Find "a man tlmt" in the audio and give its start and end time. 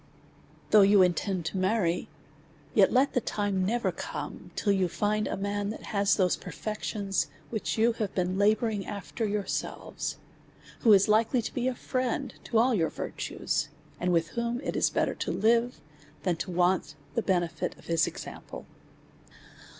5.27-5.81